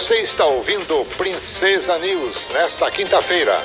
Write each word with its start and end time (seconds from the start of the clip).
Você 0.00 0.20
está 0.20 0.46
ouvindo 0.46 1.04
Princesa 1.18 1.98
News 1.98 2.48
nesta 2.48 2.90
quinta-feira. 2.90 3.62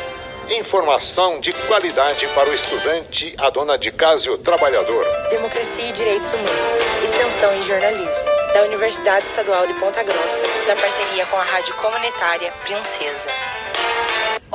Informação 0.49 1.39
de 1.39 1.53
qualidade 1.53 2.27
para 2.35 2.49
o 2.49 2.53
estudante, 2.53 3.33
a 3.37 3.49
dona 3.49 3.77
de 3.77 3.89
casa 3.89 4.27
e 4.27 4.29
o 4.29 4.37
trabalhador. 4.37 5.05
Democracia 5.29 5.87
e 5.87 5.93
Direitos 5.93 6.33
Humanos. 6.33 6.75
Extensão 7.05 7.55
em 7.55 7.63
Jornalismo. 7.63 8.25
Da 8.53 8.63
Universidade 8.63 9.25
Estadual 9.25 9.65
de 9.65 9.75
Ponta 9.75 10.03
Grossa. 10.03 10.41
Da 10.67 10.75
parceria 10.75 11.25
com 11.27 11.37
a 11.37 11.43
Rádio 11.43 11.73
Comunitária 11.75 12.51
Princesa. 12.65 13.29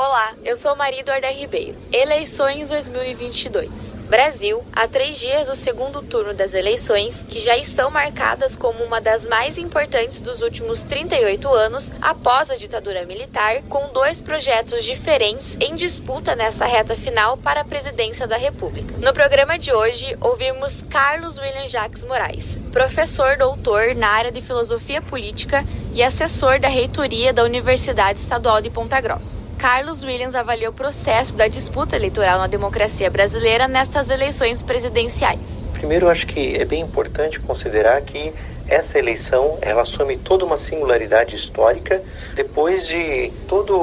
Olá, 0.02 0.32
eu 0.42 0.56
sou 0.56 0.74
Maria 0.74 1.00
Eduarda 1.00 1.28
Ribeiro. 1.28 1.76
Eleições 1.92 2.70
2022. 2.70 3.92
Brasil, 4.08 4.64
há 4.72 4.88
três 4.88 5.18
dias 5.18 5.46
do 5.46 5.54
segundo 5.54 6.00
turno 6.00 6.32
das 6.32 6.54
eleições, 6.54 7.22
que 7.28 7.38
já 7.38 7.54
estão 7.58 7.90
marcadas 7.90 8.56
como 8.56 8.82
uma 8.82 8.98
das 8.98 9.28
mais 9.28 9.58
importantes 9.58 10.22
dos 10.22 10.40
últimos 10.40 10.82
38 10.84 11.46
anos 11.52 11.92
após 12.00 12.50
a 12.50 12.56
ditadura 12.56 13.04
militar, 13.04 13.60
com 13.68 13.92
dois 13.92 14.22
projetos 14.22 14.86
diferentes 14.86 15.54
em 15.60 15.76
disputa 15.76 16.34
nessa 16.34 16.64
reta 16.64 16.96
final 16.96 17.36
para 17.36 17.60
a 17.60 17.64
presidência 17.64 18.26
da 18.26 18.38
República. 18.38 18.96
No 18.96 19.12
programa 19.12 19.58
de 19.58 19.70
hoje, 19.70 20.16
ouvimos 20.18 20.82
Carlos 20.88 21.36
William 21.36 21.68
Jacques 21.68 22.04
Moraes, 22.04 22.58
professor 22.72 23.36
doutor 23.36 23.94
na 23.94 24.08
área 24.08 24.32
de 24.32 24.40
filosofia 24.40 25.02
política 25.02 25.62
e 25.92 26.02
assessor 26.02 26.58
da 26.58 26.68
reitoria 26.68 27.34
da 27.34 27.44
Universidade 27.44 28.18
Estadual 28.18 28.62
de 28.62 28.70
Ponta 28.70 28.98
Grossa. 28.98 29.49
Carlos 29.60 30.02
Williams 30.02 30.34
avalia 30.34 30.70
o 30.70 30.72
processo 30.72 31.36
da 31.36 31.46
disputa 31.46 31.94
eleitoral 31.94 32.38
na 32.38 32.46
democracia 32.46 33.10
brasileira 33.10 33.68
nestas 33.68 34.08
eleições 34.08 34.62
presidenciais. 34.62 35.66
Primeiro, 35.74 36.08
acho 36.08 36.26
que 36.26 36.56
é 36.56 36.64
bem 36.64 36.80
importante 36.80 37.38
considerar 37.38 38.00
que 38.00 38.32
essa 38.66 38.98
eleição 38.98 39.58
ela 39.60 39.82
assume 39.82 40.16
toda 40.16 40.46
uma 40.46 40.56
singularidade 40.56 41.36
histórica 41.36 42.02
depois 42.34 42.86
de 42.86 43.30
todo 43.46 43.76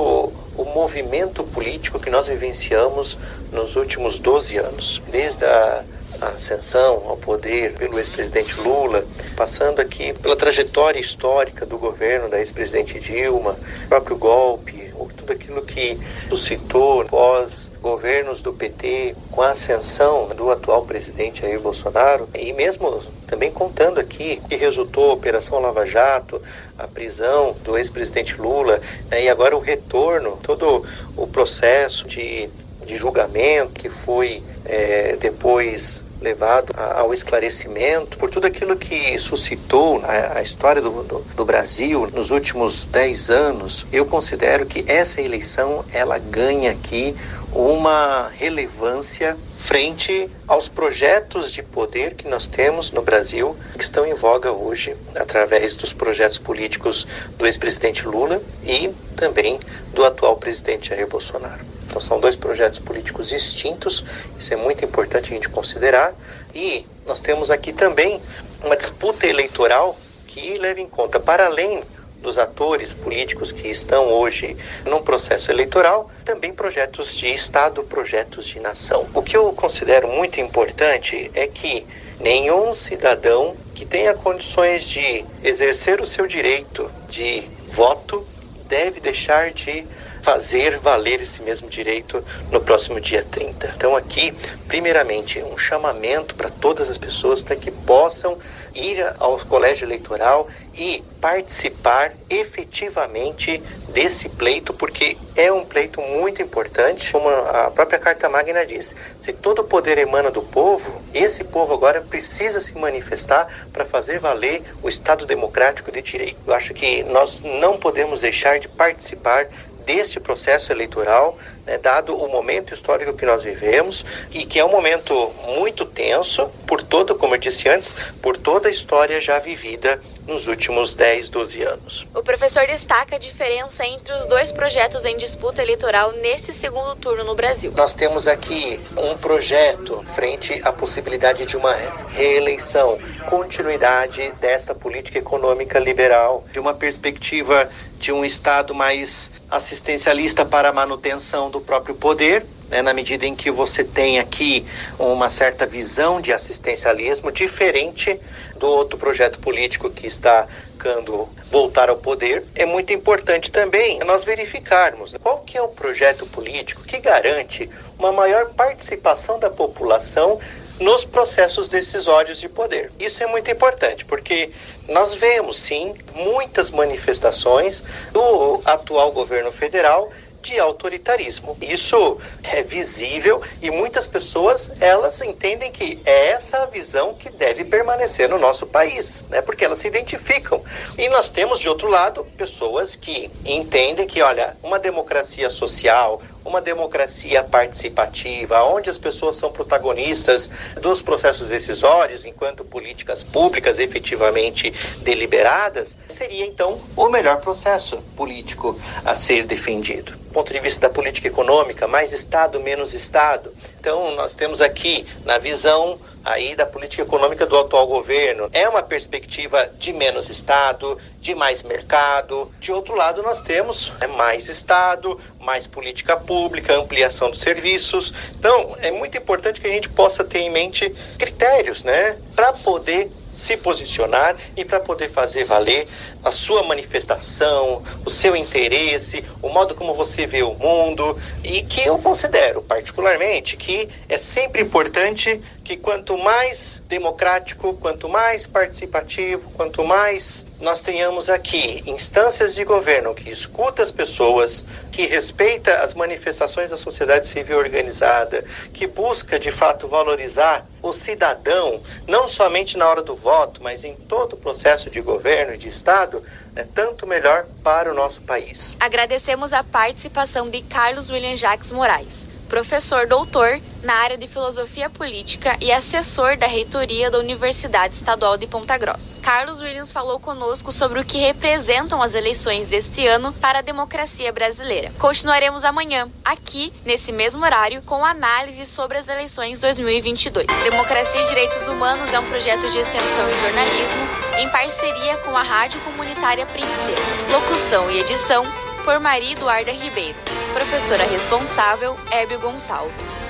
o 0.58 0.66
movimento 0.66 1.44
político 1.44 2.00
que 2.00 2.10
nós 2.10 2.26
vivenciamos 2.26 3.16
nos 3.52 3.76
últimos 3.76 4.18
12 4.18 4.58
anos, 4.58 5.00
desde 5.12 5.46
a 5.46 5.84
a 6.22 6.30
ascensão 6.30 7.04
ao 7.08 7.18
poder 7.18 7.74
pelo 7.74 8.00
ex-presidente 8.00 8.60
Lula, 8.60 9.06
passando 9.36 9.80
aqui 9.80 10.14
pela 10.14 10.36
trajetória 10.36 11.00
histórica 11.00 11.66
do 11.66 11.78
governo 11.78 12.30
da 12.30 12.40
ex-presidente 12.40 13.00
Dilma, 13.00 13.56
próprio 13.88 14.18
golpe, 14.18 14.87
tudo 15.28 15.34
aquilo 15.34 15.62
que 15.62 16.00
suscitou 16.30 17.04
pós 17.06 17.70
governos 17.82 18.42
do 18.42 18.54
PT, 18.54 19.14
com 19.30 19.42
a 19.42 19.52
ascensão 19.52 20.30
do 20.30 20.50
atual 20.50 20.86
presidente 20.86 21.42
Jair 21.42 21.60
Bolsonaro, 21.60 22.30
e 22.34 22.54
mesmo 22.54 23.04
também 23.28 23.52
contando 23.52 24.00
aqui 24.00 24.42
que 24.48 24.56
resultou 24.56 25.12
a 25.12 25.14
Operação 25.14 25.60
Lava 25.60 25.86
Jato, 25.86 26.42
a 26.78 26.88
prisão 26.88 27.56
do 27.64 27.78
ex-presidente 27.78 28.40
Lula, 28.40 28.80
né, 29.12 29.24
e 29.24 29.30
agora 29.30 29.56
o 29.56 29.60
retorno, 29.60 30.40
todo 30.42 30.86
o 31.18 31.28
processo 31.28 32.08
de, 32.08 32.50
de 32.86 32.96
julgamento 32.96 33.74
que 33.74 33.90
foi 33.90 34.42
é, 34.64 35.18
depois 35.20 36.06
levado 36.22 36.74
ao 36.76 37.14
esclarecimento 37.14 38.18
por 38.18 38.30
tudo 38.30 38.48
aquilo 38.48 38.76
que 38.76 39.18
suscitou 39.20 40.02
a, 40.04 40.40
a 40.40 40.42
história 40.42 40.82
do, 40.82 41.04
do, 41.04 41.20
do, 41.36 41.46
Brasil 41.46 42.10
nos 42.14 42.32
últimos 42.32 42.86
dez 42.86 43.30
anos, 43.30 43.86
eu 43.92 44.06
considero 44.06 44.66
que 44.66 44.84
essa 44.88 45.22
eleição 45.22 45.86
ela 45.92 46.18
ganha 46.18 46.72
aqui 46.72 47.16
uma 47.52 48.30
relevância 48.36 49.38
frente 49.56 50.30
aos 50.48 50.68
projetos 50.68 51.52
de 51.52 51.62
poder 51.62 52.14
que 52.14 52.28
nós 52.28 52.46
temos 52.46 52.92
no 52.92 53.02
Brasil, 53.02 53.56
que 53.76 53.84
estão 53.84 54.06
em 54.06 54.14
voga 54.14 54.52
hoje 54.52 54.96
através 55.16 55.76
dos 55.76 55.94
projetos 55.94 56.38
políticos 56.38 57.08
do 57.38 57.46
ex-presidente 57.46 58.08
Lula 58.08 58.42
e 58.64 58.90
também 59.16 59.60
do 59.94 60.06
atual 60.06 60.36
presidente 60.38 60.90
Jair 60.90 61.08
Bolsonaro. 61.08 61.77
Então 61.88 62.02
são 62.02 62.20
dois 62.20 62.36
projetos 62.36 62.80
políticos 62.80 63.30
distintos, 63.30 64.04
isso 64.38 64.54
é 64.54 64.58
muito 64.58 64.84
importante 64.84 65.32
a 65.32 65.36
gente 65.36 65.50
considerar. 65.50 66.14
E 66.54 66.86
nós 67.06 67.22
temos 67.22 67.50
aqui 67.50 67.72
também 67.72 68.22
uma 68.64 68.76
disputa 68.76 69.26
eleitoral 69.26 69.98
que 70.28 70.58
leva 70.58 70.80
em 70.80 70.88
conta, 70.88 71.20
para 71.20 71.46
além 71.46 71.84
dos 72.22 72.38
atores 72.38 72.94
políticos 72.94 73.52
que 73.52 73.68
estão 73.68 74.12
hoje 74.12 74.58
num 74.86 75.02
processo 75.02 75.52
eleitoral, 75.52 76.10
também 76.26 76.54
projetos 76.54 77.16
de 77.16 77.28
Estado, 77.28 77.84
projetos 77.84 78.48
de 78.48 78.60
nação. 78.60 79.08
O 79.14 79.22
que 79.22 79.38
eu 79.38 79.52
considero 79.54 80.08
muito 80.08 80.40
importante 80.40 81.32
é 81.34 81.48
que 81.48 81.86
nenhum 82.20 82.74
cidadão 82.74 83.56
que 83.74 83.86
tenha 83.86 84.14
condições 84.14 84.90
de 84.90 85.24
exercer 85.44 86.02
o 86.02 86.06
seu 86.06 86.28
direito 86.28 86.92
de 87.08 87.44
voto 87.72 88.28
deve 88.68 89.00
deixar 89.00 89.52
de 89.52 89.86
fazer 90.22 90.80
valer 90.80 91.22
esse 91.22 91.42
mesmo 91.42 91.70
direito 91.70 92.24
no 92.52 92.60
próximo 92.60 93.00
dia 93.00 93.24
30. 93.24 93.74
Então, 93.76 93.96
aqui, 93.96 94.34
primeiramente, 94.68 95.42
um 95.44 95.58
chamamento 95.58 96.36
para 96.36 96.50
todas 96.50 96.90
as 96.90 96.98
pessoas 96.98 97.42
para 97.42 97.56
que 97.56 97.72
possam 97.72 98.38
ir 98.76 99.04
ao 99.20 99.38
colégio 99.40 99.86
eleitoral 99.86 100.48
e 100.76 101.04
participar 101.20 102.14
efetivamente 102.30 103.62
desse 103.90 104.30
pleito, 104.30 104.74
porque 104.74 105.18
é 105.36 105.52
um 105.52 105.66
pleito 105.66 106.00
muito 106.02 106.42
importante. 106.42 107.12
Como 107.12 107.28
a 107.30 107.72
própria 107.72 108.00
Carta 108.00 108.30
Magna 108.30 108.66
diz: 108.66 108.96
se 109.20 109.34
todo 109.34 109.60
o 109.60 109.64
poder 109.64 109.98
emana 109.98 110.30
do 110.30 110.42
povo, 110.42 111.02
esse 111.14 111.44
povo 111.44 111.74
agora 111.74 112.02
precisa 112.02 112.62
se 112.62 112.78
manifestar 112.78 113.48
para 113.74 113.86
fazer 113.86 114.20
valer 114.20 114.64
o 114.82 114.90
Estado 114.90 115.26
democrático 115.26 115.92
de 115.92 116.02
direito. 116.02 116.38
Eu 116.46 116.54
acho 116.54 116.74
que 116.74 117.04
nós 117.04 117.42
não 117.42 117.78
podemos 117.78 118.20
deixar 118.20 118.60
de 118.60 118.68
participar 118.68 119.48
deste 119.88 120.20
processo 120.20 120.74
eleitoral, 120.74 121.38
né, 121.68 121.78
dado 121.78 122.16
o 122.16 122.30
momento 122.30 122.74
histórico 122.74 123.14
que 123.14 123.26
nós 123.26 123.44
vivemos 123.44 124.06
e 124.32 124.46
que 124.46 124.58
é 124.58 124.64
um 124.64 124.72
momento 124.72 125.34
muito 125.46 125.86
tenso 125.86 126.48
por 126.66 126.82
todo, 126.82 127.14
como 127.14 127.36
eu 127.36 127.40
disse 127.40 127.68
antes, 127.68 127.94
por 128.22 128.38
toda 128.38 128.70
a 128.70 128.72
história 128.72 129.20
já 129.20 129.38
vivida 129.38 130.02
nos 130.26 130.48
últimos 130.48 130.94
10, 130.94 131.30
12 131.30 131.64
anos. 131.64 132.08
O 132.14 132.22
professor 132.22 132.68
destaca 132.68 133.16
a 133.16 133.20
diferença 133.20 133.86
entre 133.86 134.14
os 134.14 134.26
dois 134.26 134.52
projetos 134.52 135.06
em 135.06 135.16
disputa 135.18 135.62
eleitoral 135.62 136.12
nesse 136.12 136.54
segundo 136.54 136.96
turno 136.98 137.24
no 137.24 137.34
Brasil. 137.34 137.72
Nós 137.76 137.94
temos 137.94 138.28
aqui 138.28 138.80
um 138.98 139.18
projeto 139.18 140.04
frente 140.14 140.60
à 140.64 140.74
possibilidade 140.74 141.46
de 141.46 141.56
uma 141.56 141.74
reeleição, 142.10 143.00
continuidade 143.30 144.32
desta 144.42 144.76
política 144.76 145.18
econômica 145.18 145.80
liberal, 145.80 146.46
de 146.52 146.60
uma 146.60 146.74
perspectiva 146.74 147.70
de 147.98 148.12
um 148.12 148.24
Estado 148.24 148.76
mais 148.76 149.32
assistencialista 149.50 150.46
para 150.46 150.70
a 150.70 150.74
manutenção 150.74 151.50
do 151.50 151.57
próprio 151.62 151.96
poder, 151.96 152.46
né, 152.70 152.82
na 152.82 152.94
medida 152.94 153.26
em 153.26 153.36
que 153.36 153.50
você 153.50 153.84
tem 153.84 154.20
aqui 154.20 154.66
uma 155.00 155.30
certa 155.30 155.66
visão 155.66 156.20
de 156.20 156.34
assistencialismo 156.34 157.32
diferente 157.32 158.20
do 158.58 158.68
outro 158.68 159.00
projeto 159.00 159.40
político 159.40 159.90
que 159.90 160.06
está 160.06 160.48
buscando 160.88 161.28
voltar 161.52 161.90
ao 161.90 161.98
poder. 161.98 162.46
É 162.56 162.66
muito 162.66 162.94
importante 162.94 163.52
também 163.52 164.00
nós 164.00 164.24
verificarmos 164.24 165.14
qual 165.22 165.40
que 165.40 165.58
é 165.58 165.62
o 165.62 165.68
projeto 165.68 166.26
político 166.28 166.84
que 166.84 167.00
garante 167.00 167.70
uma 167.98 168.12
maior 168.12 168.54
participação 168.54 169.40
da 169.40 169.50
população 169.50 170.40
nos 170.80 171.04
processos 171.04 171.68
decisórios 171.68 172.40
de 172.40 172.48
poder. 172.48 172.92
Isso 173.00 173.24
é 173.24 173.28
muito 173.28 173.50
importante, 173.50 174.06
porque 174.06 174.52
nós 174.88 175.16
vemos 175.16 175.58
sim 175.58 175.96
muitas 176.14 176.70
manifestações 176.70 177.84
do 178.14 178.62
atual 178.64 179.12
governo 179.12 179.52
federal 179.52 180.12
de 180.48 180.60
autoritarismo. 180.60 181.58
Isso 181.62 182.18
é 182.42 182.64
visível 182.64 183.42
e 183.62 183.70
muitas 183.70 184.08
pessoas 184.08 184.72
elas 184.80 185.22
entendem 185.22 185.72
que 185.72 186.02
é 186.06 186.30
essa 186.30 186.64
a 186.64 186.66
visão 186.66 187.14
que 187.14 187.30
deve 187.30 187.66
permanecer 187.66 188.30
no 188.30 188.40
nosso 188.40 188.66
país, 188.66 189.24
né? 189.30 189.42
Porque 189.42 189.66
elas 189.66 189.80
se 189.80 189.88
identificam. 189.88 190.64
E 190.98 191.10
nós 191.10 191.30
temos 191.30 191.60
de 191.60 191.68
outro 191.68 191.90
lado 191.90 192.24
pessoas 192.38 192.96
que 192.96 193.32
entendem 193.44 194.08
que, 194.08 194.22
olha, 194.22 194.56
uma 194.64 194.80
democracia 194.80 195.50
social, 195.50 196.22
uma 196.48 196.62
democracia 196.62 197.44
participativa, 197.44 198.64
onde 198.64 198.90
as 198.90 198.98
pessoas 198.98 199.36
são 199.36 199.52
protagonistas 199.52 200.50
dos 200.78 201.02
processos 201.02 201.50
decisórios 201.50 202.26
enquanto 202.26 202.64
políticas 202.64 203.22
públicas 203.22 203.78
efetivamente 203.78 204.74
deliberadas, 205.02 205.98
seria 206.08 206.46
então 206.46 206.80
o 206.96 207.10
melhor 207.10 207.38
processo 207.38 207.98
político 208.16 208.80
a 209.04 209.14
ser 209.14 209.46
defendido. 209.46 210.14
Do 210.28 210.34
ponto 210.34 210.54
de 210.54 210.60
vista 210.60 210.88
da 210.88 210.94
política 210.94 211.28
econômica, 211.28 211.88
mais 211.88 212.14
Estado, 212.14 212.60
menos 212.60 212.94
Estado. 212.94 213.54
Então, 213.88 214.14
nós 214.18 214.36
temos 214.36 214.60
aqui, 214.60 215.06
na 215.24 215.38
visão 215.38 215.98
aí 216.22 216.58
da 216.58 216.66
política 216.66 217.04
econômica 217.04 217.46
do 217.46 217.58
atual 217.58 217.88
governo. 217.88 218.50
É 218.52 218.68
uma 218.68 218.84
perspectiva 218.84 219.70
de 219.80 219.94
menos 219.94 220.30
Estado, 220.30 220.98
de 221.22 221.34
mais 221.34 221.64
mercado. 221.64 222.52
De 222.60 222.70
outro 222.70 222.96
lado, 222.96 223.24
nós 223.24 223.40
temos 223.40 223.94
né, 224.02 224.08
mais 224.08 224.50
Estado, 224.50 225.18
mais 225.40 225.68
política 225.68 226.18
pública, 226.18 226.76
ampliação 226.76 227.32
dos 227.32 227.40
serviços. 227.40 228.14
Então, 228.38 228.76
é 228.82 228.92
muito 228.92 229.18
importante 229.18 229.62
que 229.62 229.68
a 229.68 229.72
gente 229.72 229.88
possa 229.88 230.22
ter 230.22 230.40
em 230.40 230.50
mente 230.50 230.94
critérios, 231.18 231.82
né, 231.82 232.18
para 232.36 232.52
poder 232.52 233.10
se 233.38 233.56
posicionar 233.56 234.36
e 234.56 234.66
para 234.66 234.80
poder 234.80 235.10
fazer 235.10 235.46
valer 235.46 235.88
a 236.24 236.32
sua 236.32 236.64
manifestação, 236.64 237.84
o 238.04 238.10
seu 238.10 238.36
interesse, 238.36 239.24
o 239.42 239.50
modo 239.50 239.76
como 239.76 239.94
você 239.94 240.26
vê 240.26 240.42
o 240.42 240.56
mundo. 240.56 241.18
E 241.44 241.62
que 241.62 241.82
eu 241.86 242.00
considero 242.00 242.62
particularmente 242.64 243.56
que 243.56 243.90
é 244.10 244.18
sempre 244.18 244.62
importante 244.62 245.40
que 245.64 245.78
quanto 245.78 246.18
mais 246.18 246.82
democrático, 246.88 247.76
quanto 247.76 248.10
mais 248.10 248.48
participativo, 248.48 249.52
quanto 249.52 249.84
mais 249.84 250.46
nós 250.60 250.82
tenhamos 250.82 251.30
aqui 251.30 251.84
instâncias 251.86 252.56
de 252.56 252.64
governo 252.64 253.14
que 253.14 253.30
escuta 253.30 253.84
as 253.84 253.92
pessoas, 253.92 254.66
que 254.92 255.06
respeita 255.06 255.76
as 255.76 255.94
manifestações 255.94 256.70
da 256.70 256.78
sociedade 256.78 257.28
civil 257.28 257.58
organizada, 257.58 258.44
que 258.74 258.88
busca 258.88 259.40
de 259.40 259.52
fato 259.52 259.88
valorizar 259.88 260.66
o 260.82 260.94
cidadão, 260.94 261.82
não 262.08 262.28
somente 262.28 262.78
na 262.78 262.88
hora 262.90 263.02
do 263.02 263.16
voto, 263.16 263.62
mas 263.62 263.84
em 263.84 263.96
todo 263.96 264.34
o 264.34 264.38
processo 264.38 264.90
de 264.90 265.02
governo 265.02 265.54
e 265.54 265.58
de 265.58 265.68
Estado, 265.68 266.24
é 266.56 266.64
tanto 266.64 267.06
melhor 267.06 267.46
para 267.64 267.92
o 267.92 267.94
nosso 267.94 268.22
país. 268.22 268.76
Agradecemos 268.80 269.54
a 269.54 269.64
participação 269.64 270.50
de 270.50 270.62
Carlos 270.64 271.10
William 271.10 271.36
Jacques 271.36 271.72
Moraes 271.72 272.28
professor 272.48 273.06
doutor 273.06 273.60
na 273.84 273.94
área 273.94 274.18
de 274.18 274.28
filosofia 274.28 274.90
política 274.90 275.56
e 275.62 275.72
assessor 275.72 276.36
da 276.38 276.48
reitoria 276.48 277.12
da 277.12 277.20
Universidade 277.20 277.96
Estadual 277.96 278.38
de 278.38 278.48
Ponta 278.48 278.78
Grossa. 278.78 279.20
Carlos 279.22 279.62
Williams 279.62 279.92
falou 279.92 280.20
conosco 280.20 280.72
sobre 280.72 281.00
o 281.00 281.06
que 281.06 281.18
representam 281.18 282.02
as 282.02 282.14
eleições 282.14 282.70
deste 282.70 283.06
ano 283.06 283.32
para 283.34 283.60
a 283.60 283.62
democracia 283.62 284.32
brasileira. 284.32 284.92
Continuaremos 284.98 285.64
amanhã, 285.64 286.10
aqui, 286.26 286.74
nesse 286.84 287.12
mesmo 287.12 287.44
horário, 287.44 287.82
com 287.84 288.04
análise 288.04 288.66
sobre 288.66 288.98
as 288.98 289.08
eleições 289.08 289.60
2022. 289.60 290.48
Democracia 290.64 291.22
e 291.22 291.28
Direitos 291.28 291.68
Humanos 291.68 292.12
é 292.12 292.20
um 292.20 292.30
projeto 292.30 292.70
de 292.70 292.80
extensão 292.80 293.30
e 293.30 293.42
jornalismo 293.42 294.28
em 294.38 294.50
parceria 294.50 295.18
com 295.18 295.36
a 295.36 295.44
Rádio 295.44 295.80
Comunitária 295.82 296.46
Princesa. 296.46 297.32
Locução 297.32 297.90
e 297.90 298.00
edição 298.00 298.67
por 298.88 299.02
Maria 299.02 299.34
Eduarda 299.34 299.70
Ribeiro. 299.70 300.18
Professora 300.54 301.04
responsável, 301.04 301.98
Hébio 302.10 302.40
Gonçalves. 302.40 303.22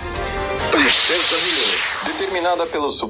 Princesa 0.69 1.35
News, 1.35 2.13
determinada 2.13 2.67
pelo 2.67 2.91
Supremo 2.91 3.07